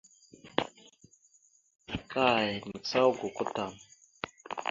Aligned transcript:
Kay 2.11 2.49
nagsáawak 2.69 3.17
gokwa 3.21 3.45
tam. 3.55 3.71